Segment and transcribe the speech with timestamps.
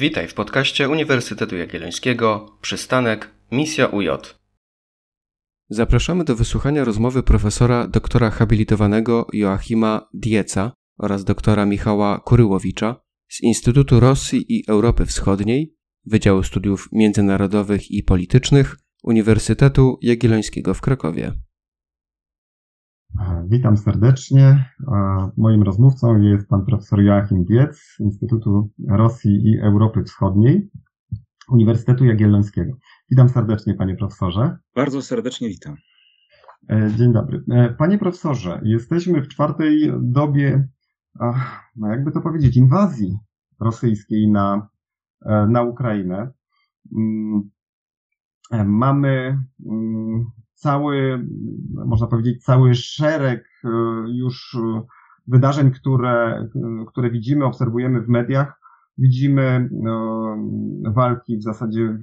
[0.00, 4.08] Witaj w podcaście Uniwersytetu Jagiellońskiego Przystanek Misja UJ.
[5.68, 14.00] Zapraszamy do wysłuchania rozmowy profesora doktora habilitowanego Joachima Dieca oraz doktora Michała Kuryłowicza z Instytutu
[14.00, 15.74] Rosji i Europy Wschodniej
[16.06, 21.32] Wydziału Studiów Międzynarodowych i Politycznych Uniwersytetu Jagiellońskiego w Krakowie.
[23.48, 24.64] Witam serdecznie.
[25.36, 30.70] Moim rozmówcą jest pan profesor Joachim Diec z Instytutu Rosji i Europy Wschodniej
[31.50, 32.72] Uniwersytetu Jagiellońskiego.
[33.10, 34.56] Witam serdecznie, panie profesorze.
[34.74, 35.76] Bardzo serdecznie witam.
[36.68, 37.44] E, dzień dobry.
[37.50, 40.68] E, panie profesorze, jesteśmy w czwartej dobie,
[41.76, 43.18] no jakby to powiedzieć, inwazji
[43.60, 44.68] rosyjskiej na,
[45.26, 46.30] e, na Ukrainę.
[46.96, 47.50] Mm,
[48.64, 49.38] mamy
[49.70, 50.26] mm,
[50.60, 51.26] cały,
[51.86, 53.68] można powiedzieć, cały szereg e,
[54.08, 54.82] już e,
[55.26, 56.46] wydarzeń, które,
[56.88, 58.60] które widzimy, obserwujemy w mediach.
[58.98, 59.68] Widzimy e,
[60.92, 61.98] walki w zasadzie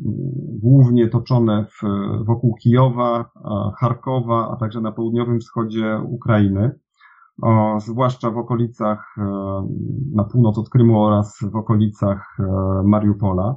[0.61, 1.81] głównie toczone w,
[2.25, 3.31] wokół Kijowa,
[3.80, 6.80] Charkowa, a także na południowym wschodzie Ukrainy,
[7.78, 9.16] zwłaszcza w okolicach
[10.13, 12.38] na północ od Krymu oraz w okolicach
[12.85, 13.55] Mariupola.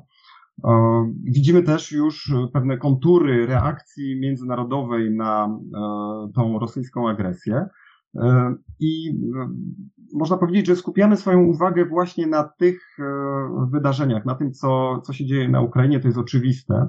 [1.24, 7.66] Widzimy też już pewne kontury reakcji międzynarodowej na e, tą rosyjską agresję.
[8.16, 9.48] E, I e,
[10.14, 12.96] można powiedzieć, że skupiamy swoją uwagę właśnie na tych
[13.72, 16.88] wydarzeniach, na tym, co, co się dzieje na Ukrainie, to jest oczywiste.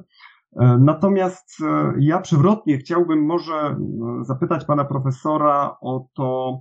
[0.79, 1.57] Natomiast
[1.99, 3.75] ja przewrotnie chciałbym może
[4.21, 6.59] zapytać pana profesora o to,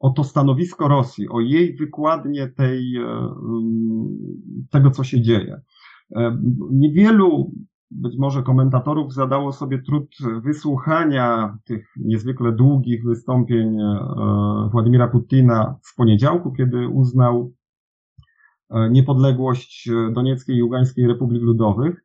[0.00, 3.28] o to stanowisko Rosji, o jej wykładnię tej, e,
[4.70, 5.60] tego, co się dzieje.
[6.16, 6.38] E,
[6.70, 7.52] niewielu
[7.90, 13.98] być może komentatorów zadało sobie trud wysłuchania tych niezwykle długich wystąpień e,
[14.72, 17.52] Władimira Putina w poniedziałku, kiedy uznał
[18.90, 22.04] niepodległość Donieckiej i Ługańskiej Republik Ludowych.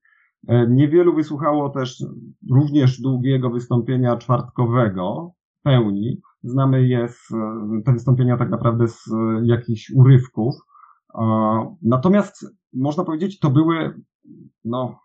[0.70, 2.04] Niewielu wysłuchało też
[2.52, 7.28] również długiego wystąpienia czwartkowego pełni, Znamy je z,
[7.86, 9.10] te wystąpienia tak naprawdę z
[9.44, 10.56] jakichś urywków.
[11.82, 14.02] Natomiast można powiedzieć, to były,
[14.66, 15.00] no,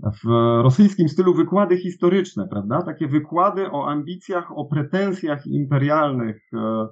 [0.00, 0.28] w
[0.62, 2.82] rosyjskim stylu wykłady historyczne, prawda?
[2.82, 6.88] Takie wykłady o ambicjach, o pretensjach imperialnych e, e,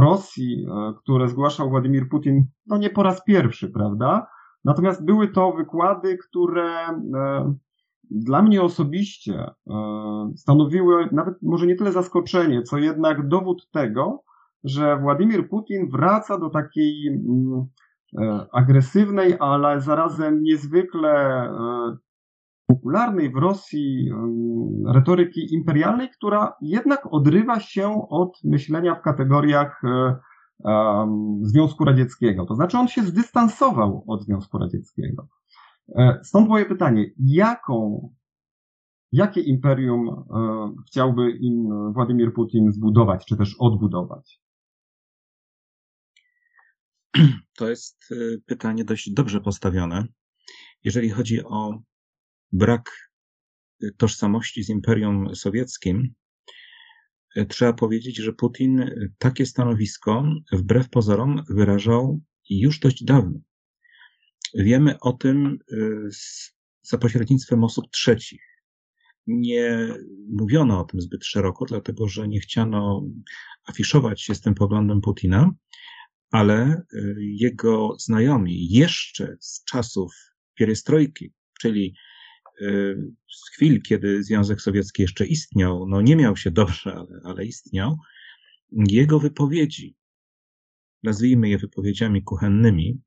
[0.00, 4.26] Rosji, e, które zgłaszał Władimir Putin, no nie po raz pierwszy, prawda?
[4.64, 6.70] Natomiast były to wykłady, które
[8.10, 9.74] dla mnie osobiście e,
[10.36, 14.22] stanowiły nawet może nie tyle zaskoczenie, co jednak dowód tego,
[14.64, 17.66] że Władimir Putin wraca do takiej mm,
[18.18, 21.96] e, agresywnej, ale zarazem niezwykle e,
[22.66, 29.82] popularnej w Rosji mm, retoryki imperialnej, która jednak odrywa się od myślenia w kategoriach
[31.42, 32.46] Związku Radzieckiego.
[32.46, 35.28] To znaczy on się zdystansował od Związku Radzieckiego.
[35.96, 38.08] E, stąd moje pytanie, jaką,
[39.12, 44.40] jakie imperium e, chciałby im Władimir Putin zbudować, czy też odbudować?
[47.58, 50.04] To jest e, pytanie dość dobrze postawione.
[50.84, 51.82] Jeżeli chodzi o
[52.52, 53.10] brak
[53.96, 56.14] tożsamości z Imperium Sowieckim,
[57.48, 62.20] trzeba powiedzieć, że Putin takie stanowisko wbrew pozorom wyrażał
[62.50, 63.40] już dość dawno.
[64.54, 66.08] Wiemy o tym y,
[66.82, 68.42] za pośrednictwem osób trzecich.
[69.26, 69.94] Nie
[70.30, 73.02] mówiono o tym zbyt szeroko, dlatego że nie chciano
[73.66, 75.50] afiszować się z tym poglądem Putina,
[76.30, 80.14] ale y, jego znajomi jeszcze z czasów
[80.54, 81.94] pierestrojki, czyli
[82.60, 82.96] y,
[83.30, 87.96] z chwil, kiedy Związek Sowiecki jeszcze istniał, no nie miał się dobrze, ale, ale istniał,
[88.72, 89.96] jego wypowiedzi,
[91.02, 93.00] nazwijmy je wypowiedziami kuchennymi,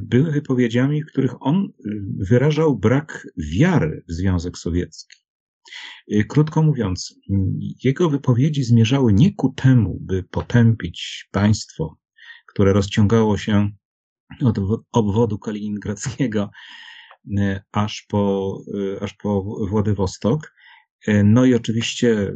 [0.00, 5.16] były wypowiedziami, w których on e, wyrażał brak wiary w Związek Sowiecki.
[6.10, 7.14] E, krótko mówiąc,
[7.84, 11.98] jego wypowiedzi zmierzały nie ku temu, by potępić państwo,
[12.46, 13.70] które rozciągało się
[14.44, 14.58] od
[14.92, 16.50] obwodu kaliningradzkiego
[17.72, 18.58] aż po,
[19.00, 20.54] aż po Władywostok.
[21.24, 22.32] No i oczywiście,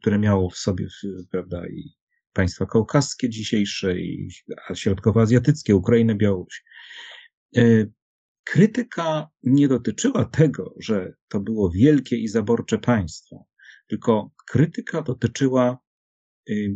[0.00, 0.86] które miało w sobie,
[1.30, 1.97] prawda, i
[2.32, 4.28] państwa kaukaskie dzisiejsze i
[4.74, 6.64] środkowoazjatyckie, Ukrainę, Białoruś.
[7.56, 7.86] E,
[8.44, 13.46] krytyka nie dotyczyła tego, że to było wielkie i zaborcze państwo,
[13.86, 15.78] tylko krytyka dotyczyła
[16.50, 16.74] y,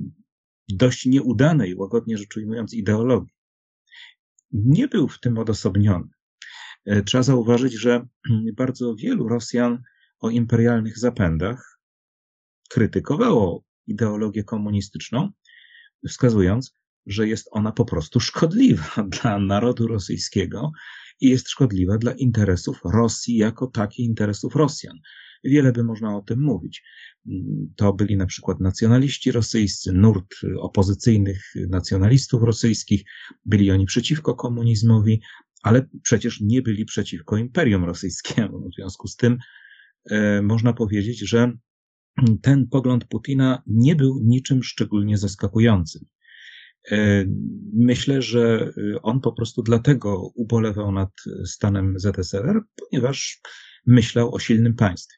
[0.69, 3.34] dość nieudanej, łagodnie rzecz ujmując, ideologii.
[4.52, 6.08] Nie był w tym odosobniony.
[6.84, 8.06] E, trzeba zauważyć, że
[8.56, 9.82] bardzo wielu Rosjan
[10.19, 11.81] o imperialnych zapędach
[12.69, 15.31] krytykowało ideologię komunistyczną,
[16.08, 16.75] wskazując,
[17.06, 20.72] że jest ona po prostu szkodliwa dla narodu rosyjskiego
[21.20, 24.99] i jest szkodliwa dla interesów Rosji jako takiej interesów Rosjan.
[25.44, 26.82] Wiele by można o tym mówić.
[27.76, 33.02] To byli na przykład nacjonaliści rosyjscy, nurt opozycyjnych nacjonalistów rosyjskich,
[33.44, 35.20] byli oni przeciwko komunizmowi,
[35.62, 38.69] ale przecież nie byli przeciwko imperium rosyjskiemu.
[38.70, 39.38] W związku z tym
[40.10, 41.52] e, można powiedzieć, że
[42.43, 46.05] ten pogląd Putina nie był niczym szczególnie zaskakującym.
[46.91, 47.25] E,
[47.73, 48.73] myślę, że
[49.03, 51.11] on po prostu dlatego ubolewał nad
[51.44, 53.41] stanem ZSRR, ponieważ
[53.87, 55.17] myślał o silnym państwie.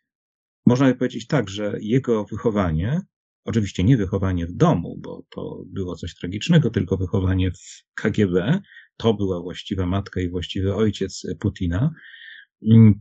[0.67, 3.01] Można by powiedzieć tak, że jego wychowanie,
[3.45, 8.61] oczywiście nie wychowanie w domu, bo to było coś tragicznego, tylko wychowanie w KGB,
[8.97, 11.95] to była właściwa matka i właściwy ojciec Putina,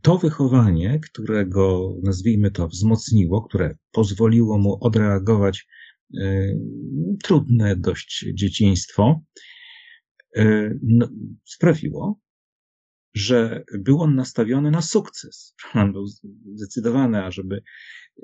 [0.01, 5.67] to wychowanie, którego nazwijmy to wzmocniło, które pozwoliło mu odreagować
[6.13, 6.59] y,
[7.23, 9.21] trudne dość dzieciństwo,
[10.37, 11.09] y, no,
[11.45, 12.19] sprawiło,
[13.13, 15.55] że był on nastawiony na sukces.
[15.73, 16.05] On był
[16.55, 17.63] zdecydowany, ażeby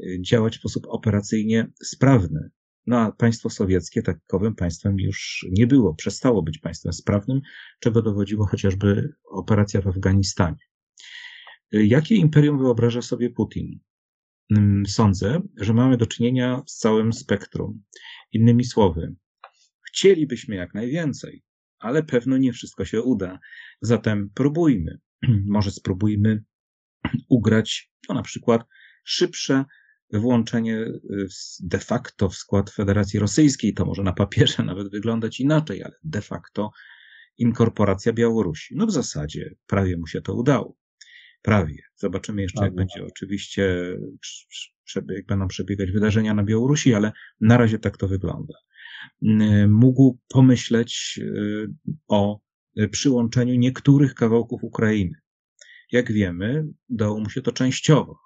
[0.04, 2.50] y, działać w sposób operacyjnie sprawny.
[2.86, 7.42] No a państwo sowieckie takowym państwem już nie było, przestało być państwem sprawnym,
[7.80, 10.70] czego dowodziło chociażby operacja w Afganistanie.
[11.72, 13.80] Jakie imperium wyobraża sobie Putin?
[14.58, 17.84] Mm, sądzę, że mamy do czynienia z całym spektrum.
[18.32, 19.16] Innymi słowy,
[19.88, 21.44] chcielibyśmy jak najwięcej,
[21.80, 23.40] ale pewno nie wszystko się uda.
[23.82, 25.00] Zatem próbujmy.
[25.56, 26.44] Może spróbujmy
[27.30, 28.62] ugrać, no na przykład,
[29.04, 29.66] szybsze
[30.14, 31.28] włączenie y,
[31.60, 33.74] de facto w skład Federacji Rosyjskiej.
[33.74, 36.72] To może na papierze nawet wyglądać inaczej, ale de facto
[37.38, 38.76] inkorporacja Białorusi.
[38.78, 40.76] No w zasadzie prawie mu się to udało.
[41.42, 41.84] Prawie.
[41.96, 43.96] Zobaczymy jeszcze, jak będzie oczywiście,
[45.10, 48.54] jak będą przebiegać wydarzenia na Białorusi, ale na razie tak to wygląda.
[49.68, 51.68] Mógł pomyśleć y,
[52.08, 52.40] o
[52.92, 55.18] przyłączeniu niektórych kawałków Ukrainy.
[55.92, 58.20] Jak wiemy, dało mu się to częściowo.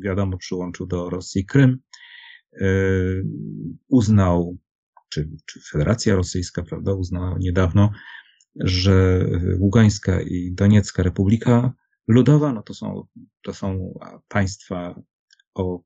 [0.00, 1.78] Wiadomo, przyłączył do Rosji Krym,
[2.62, 3.24] y,
[3.88, 4.58] uznał,
[5.08, 7.90] czy, czy Federacja Rosyjska, prawda, uznała niedawno,
[8.56, 9.26] że
[9.58, 11.72] Ługańska i Doniecka Republika
[12.10, 13.06] Ludowa, no to są,
[13.42, 13.98] to są
[14.28, 15.00] państwa
[15.54, 15.80] o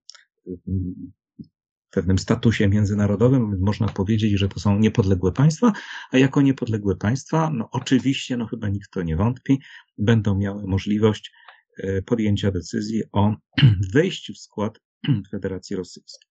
[1.91, 5.73] pewnym statusie międzynarodowym, można powiedzieć, że to są niepodległe państwa,
[6.11, 9.61] a jako niepodległe państwa, no oczywiście, no chyba nikt to nie wątpi,
[9.99, 11.33] będą miały możliwość
[11.79, 13.35] e, podjęcia decyzji o
[13.95, 14.81] wejściu w skład
[15.31, 16.29] Federacji Rosyjskiej.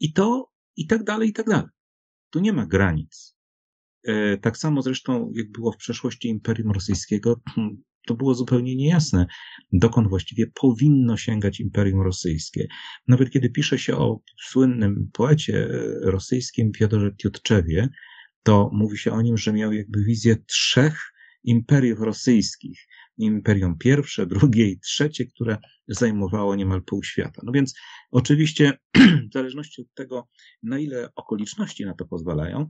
[0.00, 1.68] I to, i tak dalej, i tak dalej.
[2.30, 3.36] Tu nie ma granic.
[4.04, 7.40] E, tak samo zresztą, jak było w przeszłości Imperium Rosyjskiego,
[8.06, 9.26] to było zupełnie niejasne,
[9.72, 12.66] dokąd właściwie powinno sięgać Imperium Rosyjskie.
[13.08, 15.68] Nawet kiedy pisze się o słynnym poecie
[16.02, 17.88] rosyjskim Fiodorze Tiutczewie,
[18.42, 21.12] to mówi się o nim, że miał jakby wizję trzech
[21.44, 22.86] imperiów rosyjskich.
[23.18, 25.58] Imperium pierwsze, drugie i trzecie, które
[25.88, 27.42] zajmowało niemal pół świata.
[27.44, 27.74] No więc
[28.10, 28.78] oczywiście,
[29.30, 30.28] w zależności od tego,
[30.62, 32.68] na ile okoliczności na to pozwalają,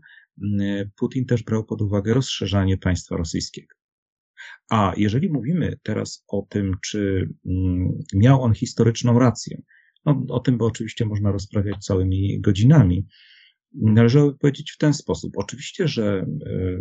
[0.97, 3.82] Putin też brał pod uwagę rozszerzanie państwa rosyjskiego.
[4.71, 9.63] A jeżeli mówimy teraz o tym, czy mm, miał on historyczną rację,
[10.05, 13.07] no, o tym by oczywiście można rozprawiać całymi godzinami.
[13.75, 15.33] Należałoby powiedzieć w ten sposób.
[15.37, 16.79] Oczywiście, że e,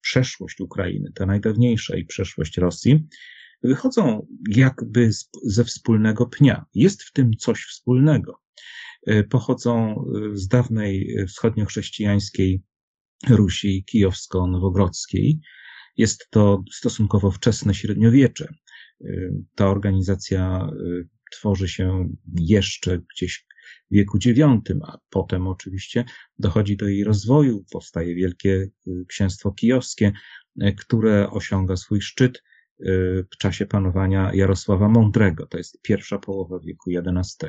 [0.00, 3.06] przeszłość Ukrainy, ta najdawniejsza i przeszłość Rosji,
[3.62, 5.10] wychodzą jakby
[5.44, 6.64] ze wspólnego pnia.
[6.74, 8.40] Jest w tym coś wspólnego.
[9.06, 12.62] E, pochodzą e, z dawnej wschodniochrześcijańskiej
[13.28, 15.40] Rusi kijowsko-nowogrodzkiej,
[15.96, 18.54] jest to stosunkowo wczesne średniowiecze.
[19.04, 22.08] Y, ta organizacja y, tworzy się
[22.40, 23.46] jeszcze gdzieś
[23.90, 26.04] w wieku IX, a potem oczywiście
[26.38, 27.64] dochodzi do jej rozwoju.
[27.72, 28.50] Powstaje Wielkie
[28.86, 30.12] y, Księstwo Kijowskie,
[30.78, 32.42] które osiąga swój szczyt
[33.32, 35.46] w czasie panowania Jarosława Mądrego.
[35.46, 37.46] To jest pierwsza połowa wieku XI.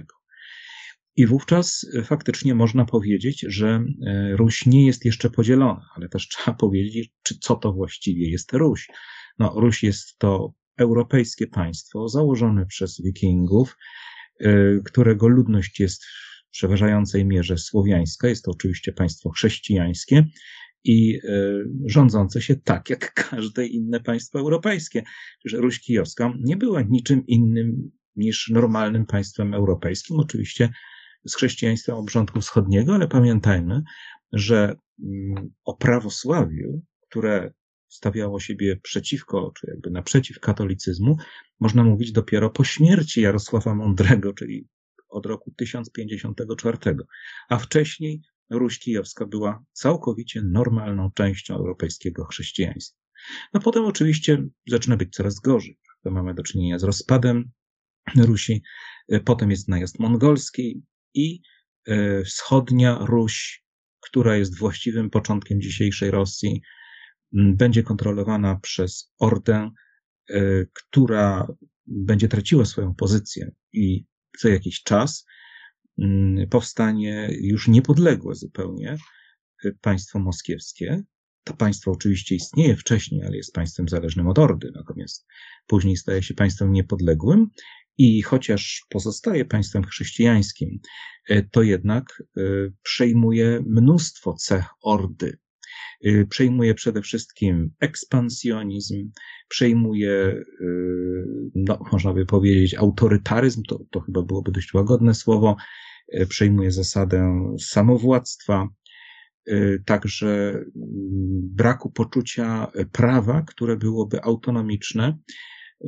[1.15, 6.27] I wówczas e, faktycznie można powiedzieć, że e, Ruś nie jest jeszcze podzielona, ale też
[6.38, 8.88] trzeba powiedzieć, czy co to właściwie jest Ruś.
[9.39, 13.77] No, Ruś jest to europejskie państwo założone przez wikingów,
[14.39, 18.27] e, którego ludność jest w przeważającej mierze słowiańska.
[18.27, 20.25] Jest to oczywiście państwo chrześcijańskie
[20.84, 21.20] i
[21.86, 25.03] rządzące się tak jak każde inne państwo europejskie.
[25.46, 30.20] Że Ruś Kijowska nie była niczym innym niż normalnym państwem europejskim.
[30.20, 30.70] Oczywiście
[31.25, 33.81] z chrześcijaństwem obrządku wschodniego, ale pamiętajmy,
[34.33, 37.53] że mm, o prawosławiu, które
[37.87, 41.17] stawiało siebie przeciwko, czy jakby naprzeciw katolicyzmu,
[41.59, 44.67] można mówić dopiero po śmierci Jarosława Mądrego, czyli
[45.09, 46.77] od roku 1054,
[47.49, 53.01] a wcześniej Ruś Kijowska była całkowicie normalną częścią europejskiego chrześcijaństwa.
[53.53, 55.79] No potem oczywiście zaczyna być coraz gorzej.
[56.03, 57.51] To mamy do czynienia z rozpadem
[58.15, 58.63] Rusi,
[59.25, 60.83] potem jest najazd mongolski
[61.13, 61.41] i
[61.88, 63.63] e, wschodnia Ruś,
[64.01, 66.62] która jest właściwym początkiem dzisiejszej Rosji,
[67.34, 69.70] będzie kontrolowana przez Ordę,
[70.30, 70.41] e,
[70.74, 71.48] która
[71.88, 74.06] będzie traciła swoją pozycję i
[74.39, 75.25] co jakiś czas
[76.50, 78.98] powstanie już niepodległe zupełnie
[79.65, 81.03] e, państwo moskiewskie.
[81.44, 85.27] To państwo oczywiście istnieje wcześniej, ale jest państwem zależnym od Ordy, natomiast
[85.68, 87.48] później staje się państwem niepodległym
[87.98, 90.79] i chociaż pozostaje państwem chrześcijańskim,
[91.29, 92.24] e, to jednak
[92.83, 95.38] przejmuje mnóstwo cech Ordy.
[96.05, 99.12] Y, przejmuje przede wszystkim ekspansjonizm,
[99.48, 100.43] przejmuje,
[101.55, 105.55] no, można by powiedzieć, autorytaryzm, to, to chyba byłoby dość łagodne słowo,
[106.29, 108.67] przejmuje zasadę samowładztwa,
[109.86, 110.60] także
[111.41, 115.17] braku poczucia prawa, które byłoby autonomiczne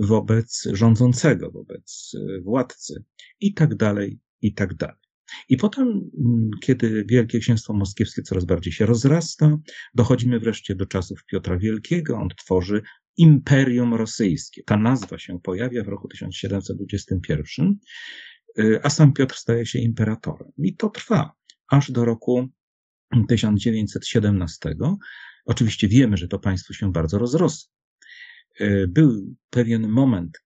[0.01, 2.11] wobec rządzącego, wobec
[2.43, 3.03] władcy
[3.39, 5.03] i tak dalej, i tak dalej.
[5.49, 9.57] I potem, mm, kiedy Wielkie Księstwo Moskiewskie coraz bardziej się rozrasta,
[9.93, 12.17] dochodzimy wreszcie do czasów Piotra Wielkiego.
[12.17, 12.81] On tworzy
[13.17, 14.63] Imperium Rosyjskie.
[14.63, 17.75] Ta nazwa się pojawia w roku 1721,
[18.59, 20.51] y, a sam Piotr staje się imperatorem.
[20.57, 21.33] I to trwa
[21.71, 22.49] aż do roku
[23.27, 24.75] 1917.
[25.45, 27.72] Oczywiście wiemy, że to państwo się bardzo rozrosło.
[28.61, 30.43] Y, był pewien moment,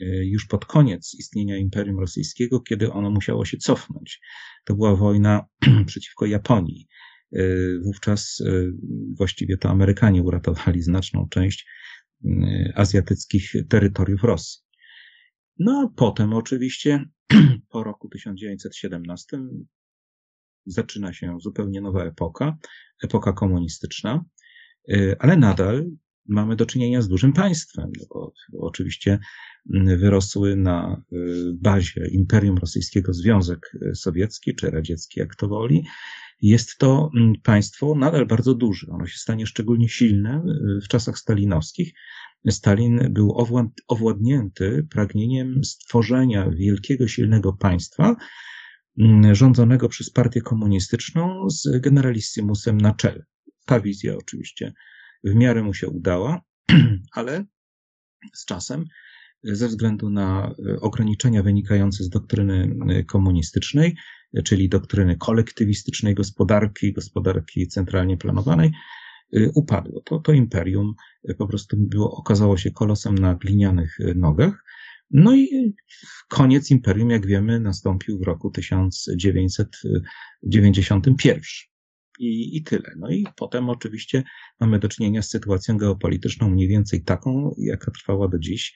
[0.00, 4.20] E, już pod koniec istnienia Imperium Rosyjskiego, kiedy ono musiało się cofnąć.
[4.64, 5.46] To była wojna
[5.86, 6.88] przeciwko Japonii.
[7.32, 7.42] E,
[7.84, 8.52] wówczas e,
[9.16, 11.66] właściwie to Amerykanie uratowali znaczną część
[12.74, 14.62] azjatyckich terytoriów Rosji.
[15.58, 17.04] No a potem oczywiście
[17.72, 19.38] po roku 1917
[20.66, 22.58] zaczyna się zupełnie nowa epoka,
[23.04, 24.24] epoka komunistyczna,
[25.18, 25.90] ale nadal
[26.30, 29.18] mamy do czynienia z dużym państwem, no bo, oczywiście
[29.96, 31.16] wyrosły na y,
[31.54, 35.84] bazie Imperium Rosyjskiego Związek Sowiecki czy Radziecki, jak to woli.
[36.42, 38.86] Jest to mm, państwo nadal bardzo duże.
[38.90, 40.44] Ono się stanie szczególnie silne
[40.78, 41.92] y, w czasach stalinowskich.
[42.50, 43.46] Stalin był
[43.88, 48.16] owładnięty pragnieniem stworzenia wielkiego, silnego państwa,
[48.98, 53.24] mm, rządzonego przez partię komunistyczną z generalissimusem na czele.
[53.66, 54.72] Ta wizja oczywiście
[55.24, 56.40] w miarę mu się udała,
[57.12, 57.44] ale
[58.34, 58.84] z czasem,
[59.42, 63.96] ze względu na e, ograniczenia wynikające z doktryny e, komunistycznej,
[64.44, 68.70] czyli doktryny kolektywistycznej gospodarki, gospodarki centralnie planowanej,
[69.32, 70.02] e, upadło.
[70.04, 70.94] To, to imperium
[71.38, 74.64] po prostu było, okazało się kolosem na glinianych nogach.
[75.10, 75.74] No i
[76.28, 81.14] koniec imperium, jak wiemy, nastąpił w roku 1991
[82.20, 82.94] i, i tyle.
[82.98, 84.22] No i potem oczywiście
[84.60, 88.74] mamy do czynienia z sytuacją geopolityczną mniej więcej taką, jaka trwała do dziś.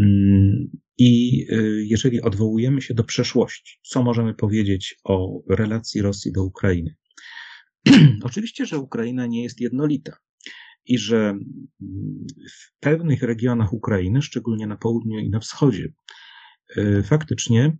[0.00, 6.44] Mm, I y, jeżeli odwołujemy się do przeszłości, co możemy powiedzieć o relacji Rosji do
[6.44, 6.94] Ukrainy?
[8.22, 10.16] Oczywiście, że Ukraina nie jest jednolita
[10.86, 15.92] i że mm, w pewnych regionach Ukrainy, szczególnie na południu i na wschodzie,
[16.76, 17.76] y, faktycznie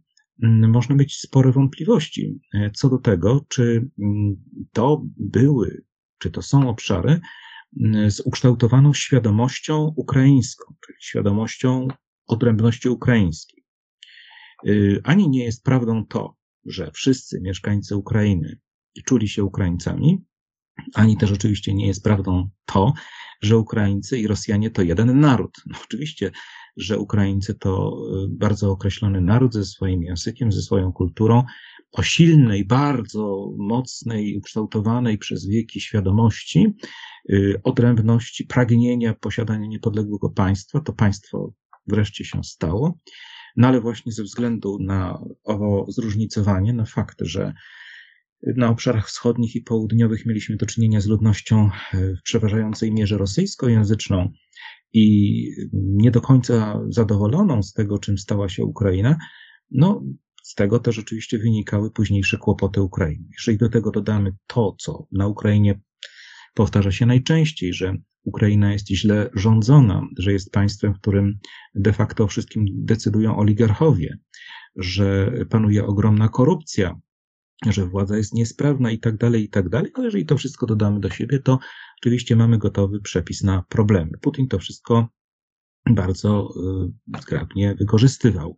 [0.68, 4.36] można mieć spore wątpliwości e, co do tego, czy mm,
[4.72, 5.84] to były,
[6.18, 7.20] czy to są obszary
[7.80, 11.88] mm, z ukształtowaną świadomością ukraińską, czyli świadomością
[12.26, 13.64] odrębności ukraińskiej.
[14.66, 14.72] E,
[15.04, 18.58] ani nie jest prawdą to, że wszyscy mieszkańcy Ukrainy
[19.04, 20.24] czuli się Ukraińcami,
[20.94, 22.92] ani też oczywiście nie jest prawdą to,
[23.42, 25.62] że Ukraińcy i Rosjanie to jeden naród.
[25.66, 26.30] No oczywiście
[26.76, 31.42] że Ukraińcy to y, bardzo określony naród ze swoim językiem, ze swoją kulturą,
[31.92, 36.74] o silnej, bardzo mocnej, ukształtowanej przez wieki świadomości,
[37.30, 40.80] y, odrębności, pragnienia posiadania niepodległego państwa.
[40.80, 41.52] To państwo
[41.86, 42.98] wreszcie się stało.
[43.56, 47.52] No ale właśnie ze względu na owo zróżnicowanie, na fakt, że
[48.56, 54.32] na obszarach wschodnich i południowych mieliśmy do czynienia z ludnością y, w przeważającej mierze rosyjskojęzyczną,
[54.92, 59.16] i nie do końca zadowoloną z tego, czym stała się Ukraina,
[59.70, 60.02] no
[60.42, 63.24] z tego też oczywiście wynikały późniejsze kłopoty Ukrainy.
[63.38, 65.80] Jeżeli do tego dodamy to, co na Ukrainie
[66.54, 71.38] powtarza się najczęściej, że Ukraina jest źle rządzona, że jest państwem, w którym
[71.74, 74.18] de facto o wszystkim decydują oligarchowie,
[74.76, 77.00] że panuje ogromna korupcja,
[77.66, 79.90] że władza jest niesprawna i tak dalej, i tak dalej.
[79.94, 81.58] Ale jeżeli to wszystko dodamy do siebie, to
[82.00, 84.10] oczywiście mamy gotowy przepis na problemy.
[84.20, 85.08] Putin to wszystko
[85.90, 86.48] bardzo
[87.14, 88.56] y, zgrabnie wykorzystywał.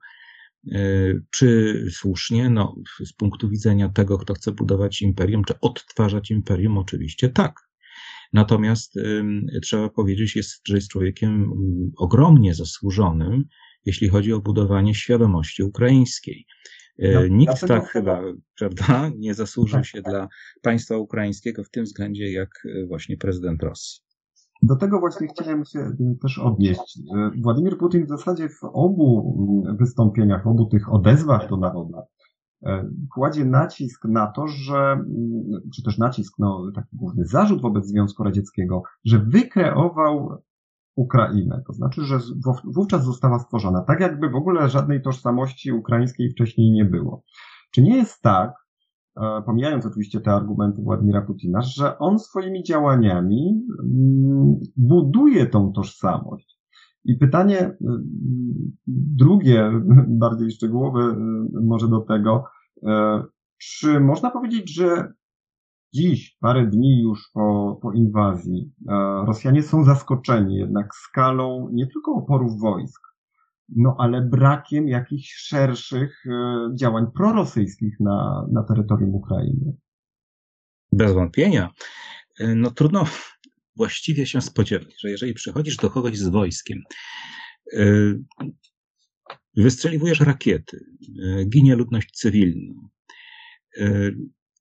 [1.30, 2.50] Czy słusznie?
[2.50, 7.54] No, z punktu widzenia tego, kto chce budować imperium, czy odtwarzać imperium, oczywiście tak.
[8.32, 8.94] Natomiast
[9.62, 11.52] trzeba powiedzieć, jest, że jest człowiekiem
[11.96, 13.44] ogromnie zasłużonym,
[13.84, 16.46] jeśli chodzi o budowanie świadomości ukraińskiej.
[16.98, 18.20] E, no, Nikt tak chyba,
[18.58, 20.12] prawda, nie zasłużył tak, się tak.
[20.12, 20.28] dla
[20.62, 24.00] państwa ukraińskiego w tym względzie, jak e, właśnie prezydent Rosji.
[24.62, 26.98] Do tego właśnie chciałem się e, też odnieść.
[27.42, 32.02] Władimir Putin w zasadzie w obu mm, wystąpieniach, w obu tych odezwach do naroda
[33.14, 35.04] kładzie nacisk na to, że, mm,
[35.74, 40.42] czy też nacisk, no taki główny zarzut wobec Związku Radzieckiego, że wykreował
[40.98, 41.62] Ukrainę.
[41.66, 42.18] To znaczy, że
[42.64, 47.22] wówczas została stworzona, tak jakby w ogóle żadnej tożsamości ukraińskiej wcześniej nie było.
[47.74, 48.52] Czy nie jest tak,
[49.16, 56.58] e, pomijając oczywiście te argumenty Władimira Putina, że on swoimi działaniami mm, buduje tą tożsamość?
[57.04, 57.76] I pytanie e,
[58.86, 59.72] drugie,
[60.24, 61.16] bardziej szczegółowe e,
[61.62, 62.44] może do tego,
[63.58, 65.12] czy można powiedzieć, że
[65.94, 68.92] dziś, parę dni już po, po inwazji, e,
[69.26, 73.00] Rosjanie są zaskoczeni jednak skalą nie tylko oporów wojsk,
[73.76, 79.76] no ale brakiem jakichś szerszych e, działań prorosyjskich na, na terytorium Ukrainy.
[80.92, 81.70] Bez wątpienia.
[82.38, 83.04] E, no trudno
[83.76, 86.82] właściwie się spodziewać, że jeżeli przychodzisz do kogoś z wojskiem,
[89.56, 90.84] wystrzeliwujesz rakiety,
[91.48, 92.74] ginie ludność cywilna,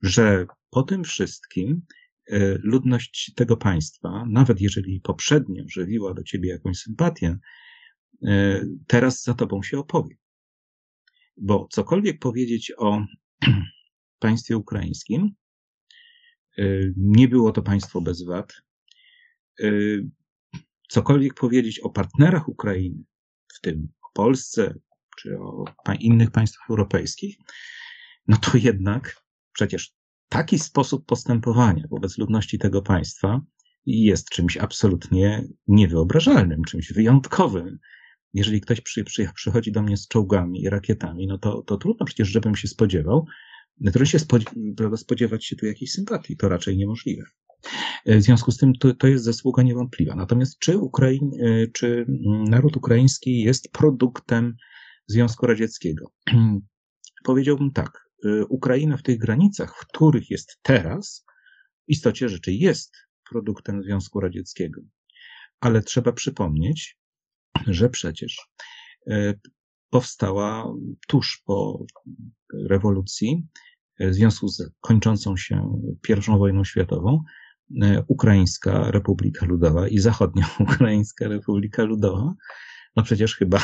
[0.02, 1.82] że po tym wszystkim
[2.28, 7.38] e, ludność tego państwa, nawet jeżeli poprzednio żywiła do ciebie jakąś sympatię,
[8.28, 10.16] e, teraz za tobą się opowie.
[11.38, 13.06] Bo cokolwiek powiedzieć o
[14.20, 15.32] państwie ukraińskim,
[16.58, 16.64] e,
[16.98, 18.54] nie było to państwo bez wad.
[20.90, 23.04] Cokolwiek powiedzieć o partnerach Ukrainy,
[23.54, 24.76] w tym o Polsce
[25.18, 25.66] czy o
[26.00, 27.38] innych państwach europejskich,
[28.28, 29.97] no to jednak przecież
[30.30, 33.42] taki sposób postępowania wobec ludności tego państwa
[33.86, 37.80] jest czymś absolutnie niewyobrażalnym, czymś wyjątkowym.
[38.34, 42.06] Jeżeli ktoś przy, przy, przychodzi do mnie z czołgami i rakietami, no to, to trudno
[42.06, 43.26] przecież, żebym się spodziewał,
[43.86, 44.20] trudno się
[44.96, 47.24] spodziewać się tu jakiejś sympatii, to raczej niemożliwe.
[48.06, 50.16] W związku z tym to, to jest zasługa niewątpliwa.
[50.16, 51.32] Natomiast czy, Ukraiń,
[51.74, 52.06] czy
[52.50, 54.56] naród ukraiński jest produktem
[55.08, 56.12] Związku Radzieckiego?
[57.26, 58.07] Powiedziałbym tak.
[58.28, 61.26] Y, Ukraina w tych granicach, w których jest teraz,
[61.88, 62.98] w istocie rzeczy jest
[63.30, 64.82] produktem Związku Radzieckiego.
[65.60, 66.98] Ale trzeba przypomnieć,
[67.68, 68.38] że przecież
[69.12, 69.40] y,
[69.90, 70.74] powstała
[71.08, 71.86] tuż po
[72.54, 73.48] rewolucji,
[74.02, 77.24] y, w związku z kończącą się I wojną światową,
[78.08, 82.34] Ukraińska Republika Ludowa i Zachodnio-Ukraińska Republika Ludowa,
[82.96, 83.60] no przecież chyba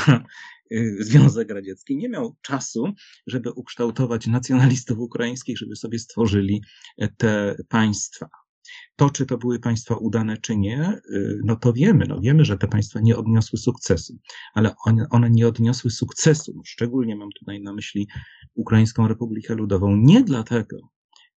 [1.00, 2.94] Związek Radziecki nie miał czasu,
[3.28, 6.62] żeby ukształtować nacjonalistów ukraińskich, żeby sobie stworzyli
[6.98, 8.30] e, te państwa.
[8.96, 12.06] To, czy to były państwa udane, czy nie, y, no to wiemy.
[12.08, 14.18] No wiemy, że te państwa nie odniosły sukcesu,
[14.54, 16.62] ale one, one nie odniosły sukcesu.
[16.66, 18.08] Szczególnie mam tutaj na myśli
[18.56, 19.96] Ukraińską Republikę Ludową.
[19.96, 20.78] Nie dlatego,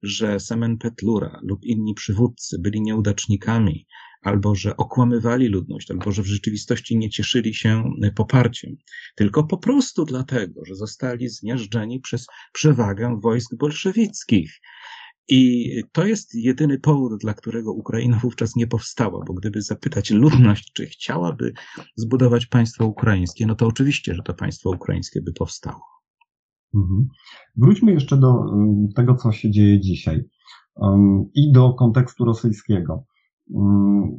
[0.04, 3.88] że Semen Petlura lub inni przywódcy byli nieudacznikami,
[4.26, 7.84] albo że okłamywali ludność, albo że w rzeczywistości nie cieszyli się
[8.16, 8.76] poparciem,
[9.16, 14.62] tylko po prostu dlatego, że zostali zmiażdżeni przez przewagę wojsk bolszewickich.
[15.28, 20.72] I to jest jedyny powód, dla którego Ukraina wówczas nie powstała, bo gdyby zapytać ludność,
[20.74, 21.54] czy chciałaby
[21.96, 25.82] zbudować państwo ukraińskie, no to oczywiście, że to państwo ukraińskie by powstało.
[26.76, 27.08] Mhm.
[27.56, 30.24] Wróćmy jeszcze do um, tego, co się dzieje dzisiaj
[30.76, 33.06] um, i do kontekstu rosyjskiego.
[33.50, 34.16] Um,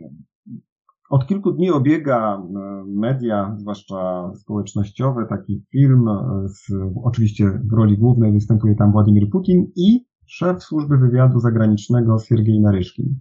[1.11, 2.43] od kilku dni obiega
[2.87, 6.09] media, zwłaszcza społecznościowe, taki film,
[6.47, 6.73] z,
[7.05, 13.19] oczywiście w roli głównej występuje tam Władimir Putin i szef służby wywiadu zagranicznego Siergiej Naryszkin.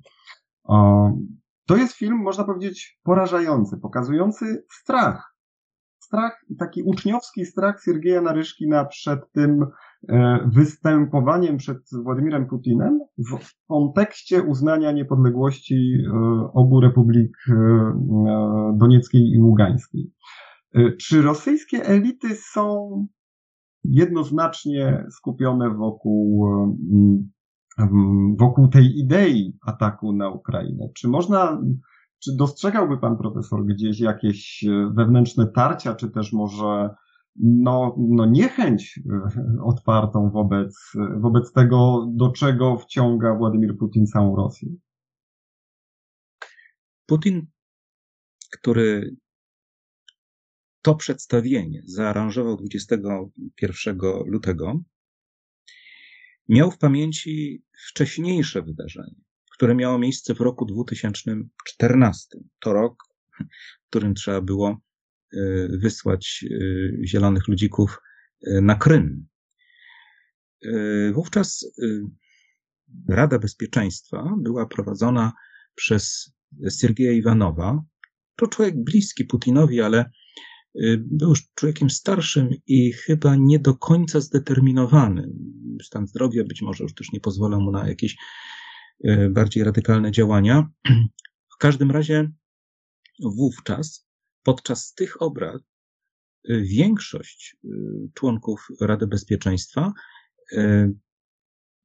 [1.67, 5.34] To jest film, można powiedzieć, porażający, pokazujący strach
[6.05, 9.65] strach, taki uczniowski strach Siergieja Naryszkina przed tym
[10.09, 16.11] e, występowaniem przed Władimirem Putinem w kontekście uznania niepodległości e,
[16.53, 17.53] obu republik e,
[18.77, 20.11] Donieckiej i Ługańskiej.
[21.01, 22.89] Czy rosyjskie elity są
[23.83, 26.45] jednoznacznie skupione wokół,
[28.39, 30.89] wokół tej idei ataku na Ukrainę?
[30.95, 31.61] Czy można
[32.23, 36.89] czy dostrzegałby pan profesor gdzieś jakieś e, wewnętrzne tarcia, czy też może
[37.35, 44.69] no, no niechęć e, otwartą wobec, wobec tego, do czego wciąga Władimir Putin całą Rosję?
[47.05, 47.47] Putin,
[48.51, 49.15] który
[50.81, 54.79] to przedstawienie zaaranżował 21 lutego,
[56.49, 59.24] miał w pamięci wcześniejsze wydarzenie,
[59.55, 62.39] które miało miejsce w roku 2014.
[62.59, 63.03] To rok,
[63.85, 64.77] w którym trzeba było e,
[65.77, 66.57] wysłać e,
[67.07, 68.01] zielonych ludzików
[68.47, 69.27] e, na Krym.
[71.13, 71.65] Wówczas
[73.09, 75.33] Rada Bezpieczeństwa była prowadzona
[75.75, 76.33] przez
[76.69, 77.83] Sergieja Iwanowa.
[78.35, 80.11] To człowiek bliski Putinowi, ale
[80.97, 85.29] był już człowiekiem starszym i chyba nie do końca zdeterminowany.
[85.83, 88.17] Stan zdrowia być może już też nie pozwala mu na jakieś
[89.29, 90.69] bardziej radykalne działania.
[91.53, 92.31] W każdym razie
[93.19, 94.07] wówczas,
[94.43, 95.61] podczas tych obrad,
[96.49, 97.67] e, większość e,
[98.13, 99.93] członków Rady Bezpieczeństwa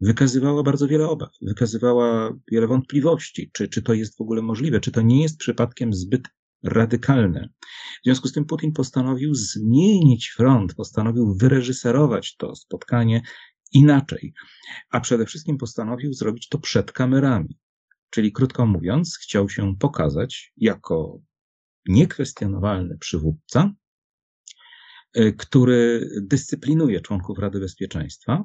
[0.01, 4.93] wykazywała bardzo wiele obaw, wykazywała wiele wątpliwości, czy, czy to jest w ogóle możliwe, czy
[4.93, 6.23] to nie jest przypadkiem zbyt
[6.63, 7.49] radykalne.
[8.01, 13.23] W związku z tym Putin postanowił zmienić front, postanowił wyreżyserować to spotkanie
[13.73, 14.33] inaczej,
[14.91, 17.59] a przede wszystkim postanowił zrobić to przed kamerami.
[18.11, 21.21] Czyli krótko mówiąc, chciał się pokazać jako
[21.89, 23.75] niekwestionowalny przywódca,
[25.15, 28.45] e, który dyscyplinuje członków Rady Bezpieczeństwa.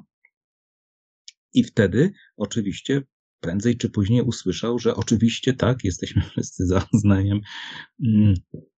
[1.54, 3.02] I wtedy oczywiście
[3.40, 7.40] prędzej czy później usłyszał, że oczywiście tak, jesteśmy wszyscy za uznaniem
[8.04, 8.34] mm,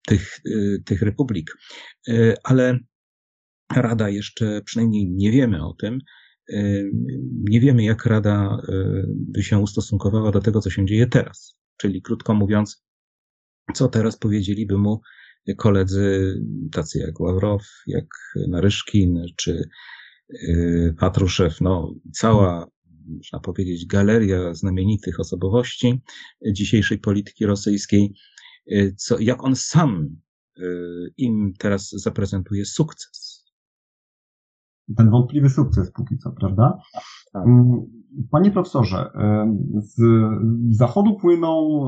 [0.07, 1.57] tych, y, tych republik.
[2.09, 2.79] Y, ale
[3.71, 6.26] Rada jeszcze, przynajmniej nie wiemy o tym, y,
[7.49, 8.61] nie wiemy, jak Rada
[9.07, 11.55] by się ustosunkowała do tego, co się dzieje teraz.
[11.77, 12.83] Czyli krótko mówiąc,
[13.73, 15.01] co teraz powiedzieliby mu
[15.57, 16.35] koledzy
[16.71, 18.05] tacy jak Ławrow, jak
[18.47, 19.69] Naryszkin, czy
[20.97, 22.67] Patruszew, no cała
[23.07, 26.01] można powiedzieć, galeria znamienitych osobowości
[26.51, 28.13] dzisiejszej polityki rosyjskiej,
[28.71, 30.17] y, co, jak on sam
[31.17, 33.26] im teraz zaprezentuje sukces.
[34.97, 36.77] Ten wątpliwy sukces póki co, prawda?
[37.33, 37.47] Tak.
[37.47, 37.81] Mm,
[38.31, 39.11] panie profesorze,
[39.75, 40.01] z
[40.69, 41.79] Zachodu płyną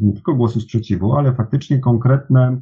[0.00, 2.60] nie tylko głosy sprzeciwu, ale faktycznie konkretne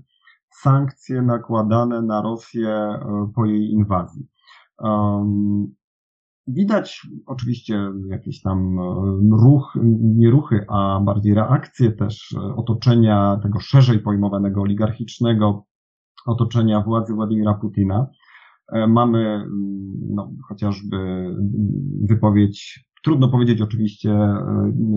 [0.50, 2.98] sankcje nakładane na Rosję
[3.34, 4.28] po jej inwazji.
[6.46, 8.82] Widać oczywiście jakieś tam e,
[9.42, 15.66] ruch, nie ruchy, a bardziej reakcje też e, otoczenia tego szerzej pojmowanego oligarchicznego
[16.26, 18.06] otoczenia władzy Władimira Putina.
[18.72, 20.96] E, mamy mm, no, chociażby
[22.02, 24.18] wypowiedź, trudno powiedzieć oczywiście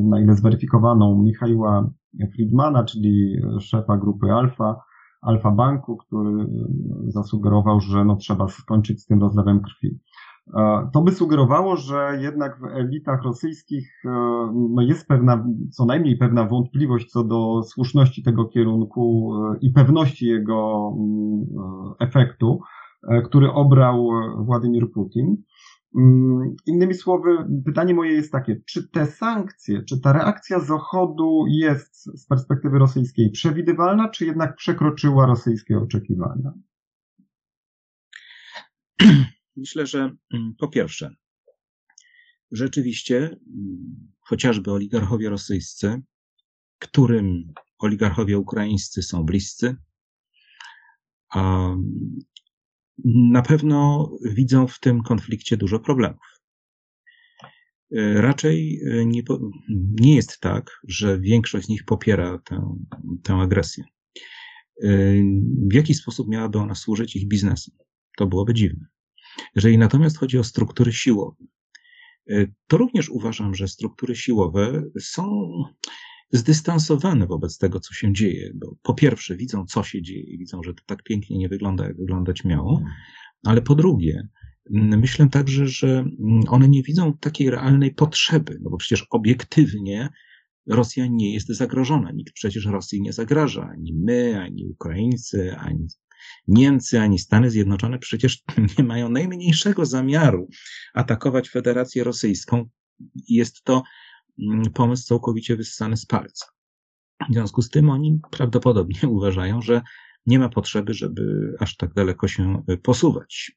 [0.03, 1.89] na ile zweryfikowaną, Michała
[2.33, 4.81] Friedmana, czyli szefa grupy Alfa,
[5.21, 6.47] Alfa Banku, który
[7.07, 9.99] zasugerował, że no, trzeba skończyć z tym rozlewem krwi.
[10.93, 14.09] To by sugerowało, że jednak w elitach rosyjskich e,
[14.75, 20.25] no jest pewna, co najmniej pewna wątpliwość co do słuszności tego kierunku e, i pewności
[20.25, 21.45] jego mm,
[22.01, 22.59] e, efektu,
[23.25, 25.43] który obrał Władimir Putin.
[25.97, 32.19] Mm, innymi słowy, pytanie moje jest takie, czy te sankcje, czy ta reakcja Zachodu jest
[32.19, 36.53] z perspektywy rosyjskiej przewidywalna, czy jednak przekroczyła rosyjskie oczekiwania?
[39.55, 39.99] Myślę, że
[40.33, 41.15] mm, po pierwsze,
[42.51, 46.01] rzeczywiście mm, chociażby oligarchowie rosyjscy,
[46.79, 49.75] którym oligarchowie ukraińscy są bliscy,
[53.05, 56.37] na pewno widzą w tym konflikcie dużo problemów.
[57.95, 59.21] E, raczej e, nie,
[59.99, 62.77] nie jest tak, że większość z nich popiera tę,
[63.23, 63.83] tę agresję.
[64.83, 64.87] E,
[65.69, 67.75] w jaki sposób miałaby ona służyć ich biznesom?
[68.17, 68.85] To byłoby dziwne.
[69.55, 71.35] Jeżeli natomiast chodzi o struktury siłowe,
[72.67, 75.51] to również uważam, że struktury siłowe są
[76.31, 80.73] zdystansowane wobec tego, co się dzieje, bo po pierwsze widzą, co się dzieje, widzą, że
[80.73, 82.83] to tak pięknie nie wygląda, jak wyglądać miało,
[83.43, 84.27] ale po drugie,
[84.69, 86.05] myślę także, że
[86.47, 90.09] one nie widzą takiej realnej potrzeby, no bo przecież obiektywnie
[90.67, 92.11] Rosja nie jest zagrożona.
[92.11, 93.69] Nikt przecież Rosji nie zagraża.
[93.71, 95.87] Ani my, ani Ukraińcy, ani
[96.47, 98.43] Niemcy ani Stany Zjednoczone przecież
[98.77, 100.47] nie mają najmniejszego zamiaru
[100.93, 102.69] atakować Federację Rosyjską.
[103.29, 103.83] Jest to mm,
[104.73, 106.45] pomysł całkowicie wyssany z palca.
[107.29, 109.81] W związku z tym oni prawdopodobnie uważają, że
[110.25, 113.51] nie ma potrzeby, żeby aż tak daleko się y, posuwać.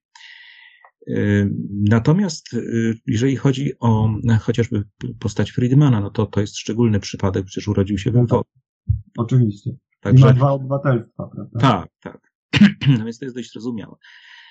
[1.09, 1.51] Y,
[1.89, 4.85] natomiast y, jeżeli chodzi o chociażby
[5.19, 8.51] postać Friedmana, no to to jest szczególny przypadek, przecież urodził się we Lwowie.
[9.19, 9.71] Oczywiście.
[10.01, 11.61] Także, I ma dwa obywatelstwa, prawda?
[11.61, 12.31] Tak, tak.
[12.99, 13.97] No więc to jest dość zrozumiałe.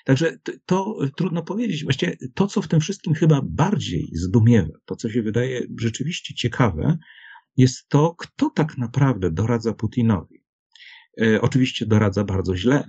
[0.05, 1.83] Także to, to, trudno powiedzieć.
[1.83, 6.97] Właściwie to, co w tym wszystkim chyba bardziej zdumiewa, to, co się wydaje rzeczywiście ciekawe,
[7.57, 10.43] jest to, kto tak naprawdę doradza Putinowi.
[11.21, 12.83] E, oczywiście doradza bardzo źle,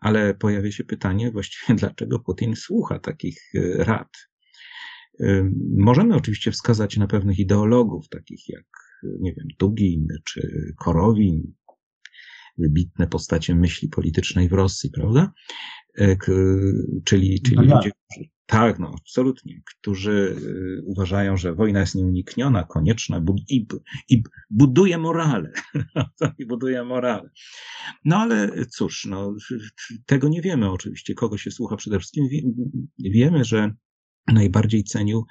[0.00, 4.08] Ale pojawia się pytanie właściwie, dlaczego Putin słucha takich rad?
[5.76, 8.66] Możemy oczywiście wskazać na pewnych ideologów, takich jak,
[9.20, 11.54] nie wiem, Dugin czy Korowin,
[12.58, 15.32] wybitne postacie myśli politycznej w Rosji, prawda?
[17.04, 23.22] Czyli, czyli ludzie, którzy, tak, no, absolutnie, którzy e, uważają, że wojna jest nieunikniona, konieczna
[23.48, 23.66] i,
[24.08, 25.52] i buduje morale.
[26.38, 27.30] I buduje morale.
[28.04, 29.34] No ale cóż, no,
[30.06, 31.76] tego nie wiemy oczywiście, kogo się słucha.
[31.76, 32.28] Przede wszystkim
[32.98, 33.74] wiemy, że
[34.26, 35.24] najbardziej cenił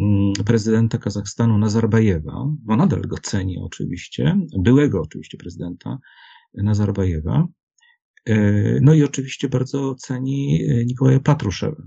[0.00, 5.98] mm, prezydenta Kazachstanu Nazarbajewa, bo nadal go ceni oczywiście, byłego oczywiście prezydenta
[6.54, 7.48] Nazarbajewa.
[8.26, 8.34] E,
[8.80, 11.82] no i oczywiście bardzo ceni e, Nikołaja Patruszewa,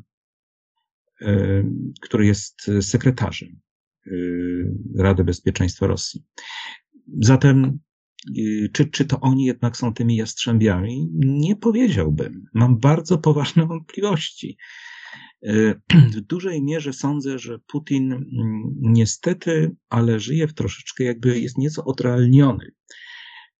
[1.22, 1.64] e,
[2.02, 3.60] który jest sekretarzem
[4.98, 6.26] Rady Bezpieczeństwa Rosji.
[7.22, 7.80] Zatem,
[8.74, 11.10] czy, czy to oni jednak są tymi jastrzębiami?
[11.14, 12.46] Nie powiedziałbym.
[12.54, 14.58] Mam bardzo poważne wątpliwości.
[16.16, 18.28] W dużej mierze sądzę, że Putin mm,
[18.82, 22.72] niestety, ale żyje w troszeczkę jakby jest nieco odrealniony.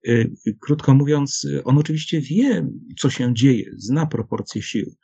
[0.08, 4.94] Y, krótko mówiąc, on oczywiście wie, co się dzieje, zna proporcje sił,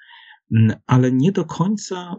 [0.56, 2.16] mm, ale nie do końca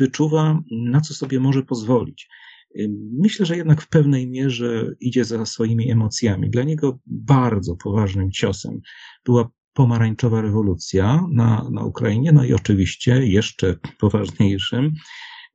[0.00, 2.28] wyczuwa, na co sobie może pozwolić.
[2.76, 6.50] Y, myślę, że jednak w pewnej mierze idzie za swoimi emocjami.
[6.50, 8.80] Dla niego bardzo poważnym ciosem
[9.24, 14.92] była pomarańczowa rewolucja na, na Ukrainie, no i oczywiście jeszcze poważniejszym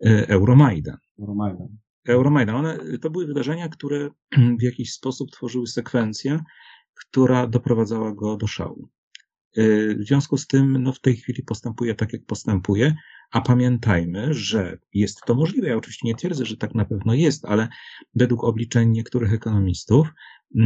[0.05, 0.97] y, Euromajdan.
[1.19, 1.82] Euromajdan.
[2.07, 2.55] Euromajdan.
[2.55, 4.09] One, to były wydarzenia, które
[4.59, 6.39] w jakiś sposób tworzyły sekwencję,
[6.93, 8.89] która doprowadzała go do szału.
[9.57, 12.95] Y, w związku z tym, no w tej chwili postępuje tak, jak postępuje,
[13.31, 15.67] a pamiętajmy, że jest to możliwe.
[15.67, 17.67] Ja oczywiście nie twierdzę, że tak na pewno jest, ale
[18.15, 20.07] według obliczeń niektórych ekonomistów,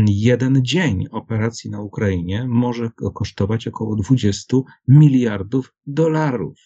[0.08, 6.60] jeden dzień operacji na Ukrainie może kosztować około 20 miliardów dolarów.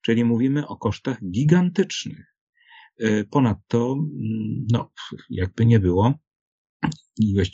[0.00, 2.33] Czyli mówimy o kosztach gigantycznych.
[2.98, 4.92] E, ponadto, mm, no,
[5.30, 6.14] jakby nie było,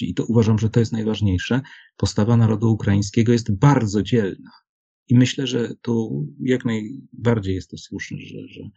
[0.00, 1.61] i to uważam, że to jest najważniejsze,
[1.96, 4.50] postawa narodu ukraińskiego jest bardzo dzielna.
[5.09, 8.70] I myślę, że tu jak najbardziej jest to słuszne, że, że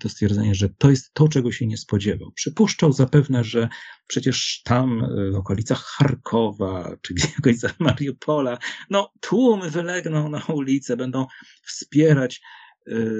[0.00, 2.32] to stwierdzenie, że to jest to, czego się nie spodziewał.
[2.32, 3.68] Przypuszczał zapewne, że
[4.06, 8.58] przecież tam e, w okolicach Charkowa, czy gdzieś w okolicach Mariupola,
[8.90, 11.26] no tłumy wylegną na ulicę, będą
[11.62, 12.40] wspierać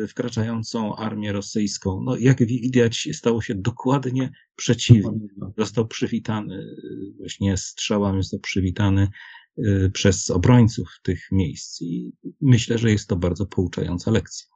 [0.08, 2.02] wkraczającą armię rosyjską.
[2.04, 5.28] No, jak widać, stało się dokładnie przeciwnie.
[5.58, 9.08] Został przywitany y, właśnie strzałami, został przywitany
[9.58, 14.46] y, przez obrońców tych miejsc i myślę, że jest to bardzo pouczająca lekcja.